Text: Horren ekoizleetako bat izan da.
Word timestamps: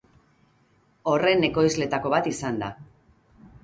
Horren 1.13 1.47
ekoizleetako 1.51 2.17
bat 2.19 2.35
izan 2.35 2.63
da. 2.67 2.75